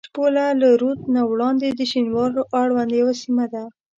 شپوله 0.07 0.45
له 0.61 0.69
رود 0.81 0.99
نه 1.15 1.21
وړاندې 1.31 1.67
د 1.71 1.81
شینوارو 1.91 2.41
اړوند 2.61 2.91
یوه 2.99 3.13
سیمه 3.21 3.45
ده. 3.53 3.63